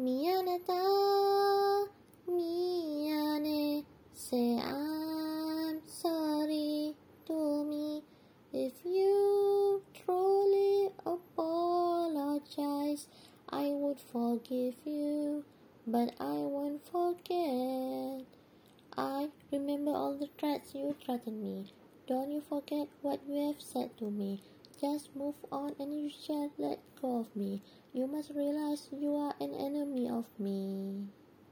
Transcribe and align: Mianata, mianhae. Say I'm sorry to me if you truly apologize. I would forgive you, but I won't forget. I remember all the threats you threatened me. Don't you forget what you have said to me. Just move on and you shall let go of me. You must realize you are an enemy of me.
Mianata, 0.00 0.80
mianhae. 2.26 3.84
Say 4.14 4.56
I'm 4.56 5.82
sorry 5.86 6.94
to 7.26 7.64
me 7.64 8.02
if 8.50 8.72
you 8.82 9.82
truly 9.92 10.88
apologize. 11.04 13.08
I 13.50 13.72
would 13.74 14.00
forgive 14.00 14.76
you, 14.86 15.44
but 15.86 16.14
I 16.18 16.48
won't 16.48 16.82
forget. 16.86 18.24
I 18.96 19.28
remember 19.52 19.90
all 19.90 20.14
the 20.14 20.30
threats 20.38 20.74
you 20.74 20.96
threatened 21.04 21.42
me. 21.42 21.74
Don't 22.06 22.30
you 22.30 22.40
forget 22.40 22.88
what 23.02 23.20
you 23.28 23.48
have 23.48 23.60
said 23.60 23.98
to 23.98 24.10
me. 24.10 24.40
Just 24.80 25.14
move 25.16 25.36
on 25.52 25.74
and 25.78 25.92
you 25.92 26.10
shall 26.10 26.50
let 26.58 26.80
go 27.00 27.20
of 27.20 27.36
me. 27.36 27.62
You 27.92 28.06
must 28.06 28.30
realize 28.34 28.88
you 28.92 29.14
are 29.16 29.34
an 29.40 29.54
enemy 29.54 30.08
of 30.08 30.26
me. 30.38 30.59